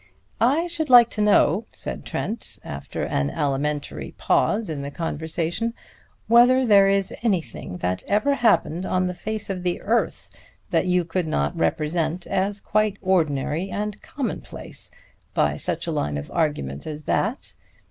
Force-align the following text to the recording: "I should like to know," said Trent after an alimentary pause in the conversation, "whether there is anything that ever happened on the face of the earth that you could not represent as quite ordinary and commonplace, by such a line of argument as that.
"I 0.39 0.65
should 0.65 0.89
like 0.89 1.11
to 1.11 1.21
know," 1.21 1.67
said 1.73 2.05
Trent 2.05 2.57
after 2.63 3.03
an 3.03 3.29
alimentary 3.29 4.15
pause 4.17 4.67
in 4.67 4.81
the 4.81 4.89
conversation, 4.89 5.75
"whether 6.25 6.65
there 6.65 6.87
is 6.89 7.13
anything 7.21 7.77
that 7.81 8.01
ever 8.07 8.33
happened 8.33 8.83
on 8.83 9.05
the 9.05 9.13
face 9.13 9.47
of 9.47 9.61
the 9.61 9.79
earth 9.79 10.31
that 10.71 10.87
you 10.87 11.05
could 11.05 11.27
not 11.27 11.55
represent 11.55 12.25
as 12.25 12.59
quite 12.59 12.97
ordinary 12.99 13.69
and 13.69 14.01
commonplace, 14.01 14.89
by 15.35 15.55
such 15.57 15.85
a 15.85 15.91
line 15.91 16.17
of 16.17 16.31
argument 16.31 16.87
as 16.87 17.03
that. 17.03 17.53